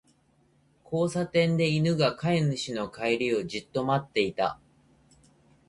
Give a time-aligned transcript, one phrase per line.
[0.83, 4.59] 交差点で、犬が飼い主の帰りをじっと待っていた。